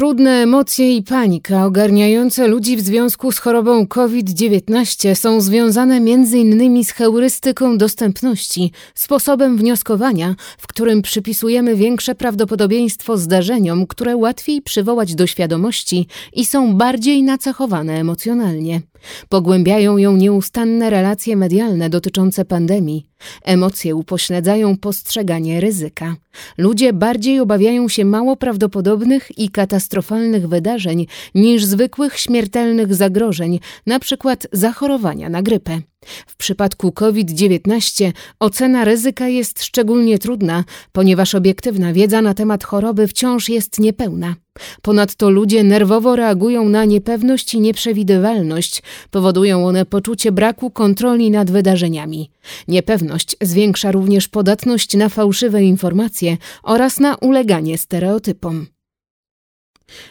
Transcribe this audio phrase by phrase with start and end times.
[0.00, 6.84] Trudne emocje i panika ogarniające ludzi w związku z chorobą COVID-19 są związane m.in.
[6.84, 15.26] z heurystyką dostępności, sposobem wnioskowania, w którym przypisujemy większe prawdopodobieństwo zdarzeniom, które łatwiej przywołać do
[15.26, 18.80] świadomości i są bardziej nacechowane emocjonalnie.
[19.28, 23.06] Pogłębiają ją nieustanne relacje medialne dotyczące pandemii.
[23.44, 26.16] Emocje upośledzają postrzeganie ryzyka.
[26.58, 34.36] Ludzie bardziej obawiają się mało prawdopodobnych i katastrofalnych wydarzeń niż zwykłych śmiertelnych zagrożeń, np.
[34.52, 35.80] zachorowania na grypę.
[36.26, 43.48] W przypadku COVID-19 ocena ryzyka jest szczególnie trudna, ponieważ obiektywna wiedza na temat choroby wciąż
[43.48, 44.34] jest niepełna.
[44.82, 52.30] Ponadto ludzie nerwowo reagują na niepewność i nieprzewidywalność, powodują one poczucie braku kontroli nad wydarzeniami.
[52.68, 58.66] Niepewność zwiększa również podatność na fałszywe informacje oraz na uleganie stereotypom.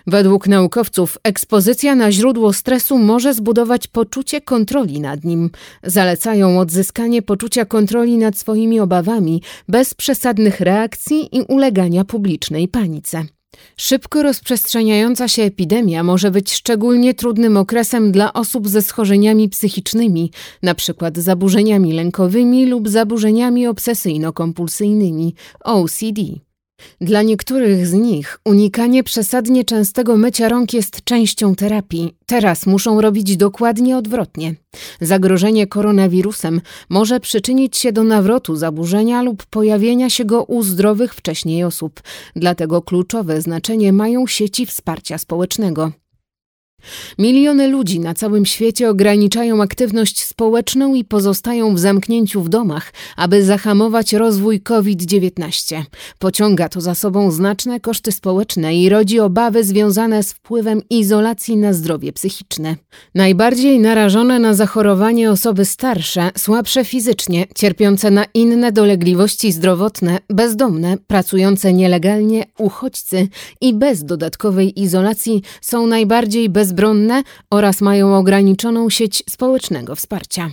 [0.07, 5.49] Według naukowców ekspozycja na źródło stresu może zbudować poczucie kontroli nad nim.
[5.83, 13.25] Zalecają odzyskanie poczucia kontroli nad swoimi obawami bez przesadnych reakcji i ulegania publicznej panice.
[13.77, 20.31] Szybko rozprzestrzeniająca się epidemia może być szczególnie trudnym okresem dla osób ze schorzeniami psychicznymi,
[20.63, 21.11] np.
[21.15, 26.48] zaburzeniami lękowymi lub zaburzeniami obsesyjno-kompulsyjnymi OCD.
[27.01, 32.15] Dla niektórych z nich unikanie przesadnie częstego mycia rąk jest częścią terapii.
[32.25, 34.55] Teraz muszą robić dokładnie odwrotnie.
[35.01, 41.63] Zagrożenie koronawirusem może przyczynić się do nawrotu zaburzenia lub pojawienia się go u zdrowych wcześniej
[41.63, 42.01] osób.
[42.35, 45.91] Dlatego kluczowe znaczenie mają sieci wsparcia społecznego.
[47.17, 53.43] Miliony ludzi na całym świecie ograniczają aktywność społeczną i pozostają w zamknięciu w domach, aby
[53.43, 55.81] zahamować rozwój COVID-19.
[56.19, 61.73] Pociąga to za sobą znaczne koszty społeczne i rodzi obawy związane z wpływem izolacji na
[61.73, 62.75] zdrowie psychiczne.
[63.15, 71.73] Najbardziej narażone na zachorowanie osoby starsze, słabsze fizycznie, cierpiące na inne dolegliwości zdrowotne, bezdomne, pracujące
[71.73, 73.27] nielegalnie, uchodźcy
[73.61, 80.51] i bez dodatkowej izolacji są najbardziej bez bezbronne oraz mają ograniczoną sieć społecznego wsparcia.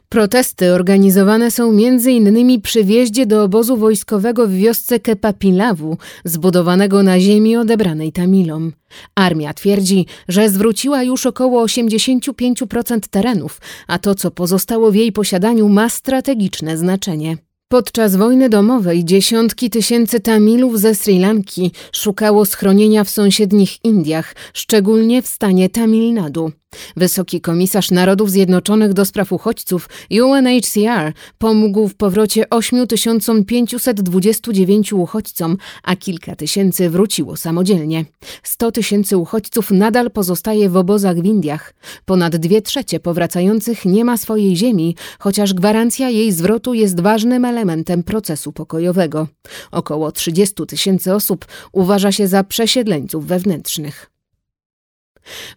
[0.08, 2.60] Protesty organizowane są m.in.
[2.60, 8.72] przy wjeździe do obozu wojskowego w wiosce Kepapilawu, zbudowanego na ziemi odebranej Tamilom.
[9.14, 15.68] Armia twierdzi, że zwróciła już około 85% terenów, a to, co pozostało w jej posiadaniu,
[15.68, 17.36] ma strategiczne znaczenie.
[17.68, 25.22] Podczas wojny domowej dziesiątki tysięcy Tamilów ze Sri Lanki szukało schronienia w sąsiednich Indiach, szczególnie
[25.22, 26.52] w stanie Tamil Nadu.
[26.96, 36.36] Wysoki komisarz Narodów Zjednoczonych do spraw uchodźców UNHCR pomógł w powrocie 8529 uchodźcom, a kilka
[36.36, 38.04] tysięcy wróciło samodzielnie.
[38.42, 41.74] 100 tysięcy uchodźców nadal pozostaje w obozach w Indiach.
[42.04, 48.02] Ponad dwie trzecie powracających nie ma swojej ziemi, chociaż gwarancja jej zwrotu jest ważnym elementem
[48.02, 49.28] procesu pokojowego.
[49.70, 54.11] Około 30 tysięcy osób uważa się za przesiedleńców wewnętrznych.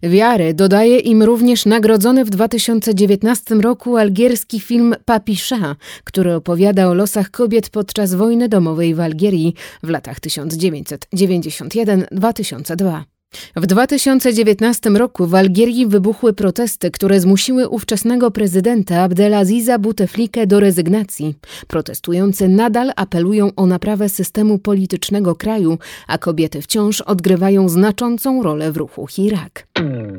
[0.02, 7.30] Wiary dodaje im również nagrodzony w 2019 roku algierski film Papisza, który opowiada o losach
[7.30, 13.19] kobiet podczas wojny domowej w Algierii w latach 1991-2002.
[13.56, 21.34] W 2019 roku w Algierii wybuchły protesty, które zmusiły ówczesnego prezydenta Abdelaziza Bouteflike do rezygnacji.
[21.66, 28.76] Protestujący nadal apelują o naprawę systemu politycznego kraju, a kobiety wciąż odgrywają znaczącą rolę w
[28.76, 29.66] ruchu Hirak.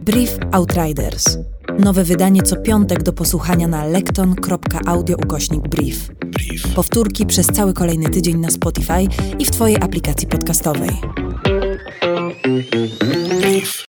[0.01, 1.37] Brief Outriders.
[1.79, 6.09] Nowe wydanie co piątek do posłuchania na lekton.audio ukośnik brief.
[6.75, 9.07] Powtórki przez cały kolejny tydzień na Spotify
[9.39, 10.91] i w Twojej aplikacji podcastowej.
[12.51, 13.20] Mm-hmm.